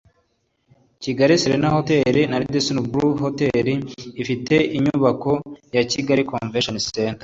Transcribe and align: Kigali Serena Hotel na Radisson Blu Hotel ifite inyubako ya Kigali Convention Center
Kigali 1.03 1.33
Serena 1.41 1.69
Hotel 1.75 2.17
na 2.29 2.39
Radisson 2.41 2.79
Blu 2.91 3.07
Hotel 3.23 3.67
ifite 4.21 4.55
inyubako 4.77 5.31
ya 5.75 5.81
Kigali 5.91 6.23
Convention 6.31 6.77
Center 6.87 7.19